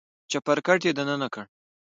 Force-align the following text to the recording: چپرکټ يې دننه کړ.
چپرکټ 0.31 0.81
يې 0.87 0.91
دننه 0.97 1.27
کړ. 1.33 1.45